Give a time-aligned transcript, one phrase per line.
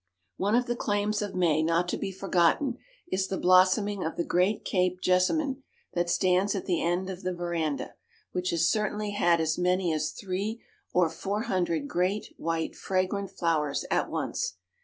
[0.37, 2.79] One of the charms of May not to be forgotten
[3.11, 5.61] is the blossoming of the great Cape jessamine
[5.93, 7.93] that stands at the end of the veranda,
[8.31, 10.59] which has certainly had as many as three
[10.91, 14.55] or four hundred great, white, fragrant flowers at once.